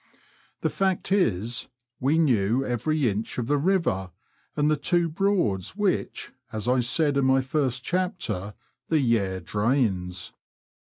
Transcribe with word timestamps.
The 0.61 0.71
fact 0.71 1.11
is, 1.11 1.67
we 1.99 2.17
knew 2.17 2.65
every 2.65 3.07
inch 3.07 3.37
of 3.37 3.45
the 3.45 3.59
river 3.59 4.09
and 4.55 4.71
the 4.71 4.75
two 4.75 5.07
Broads 5.07 5.75
which, 5.75 6.33
as 6.51 6.67
I 6.67 6.79
said 6.79 7.17
in 7.17 7.25
my 7.25 7.41
first 7.41 7.83
chapter, 7.83 8.55
the 8.87 8.99
Yare 8.99 9.41
drains. 9.41 10.33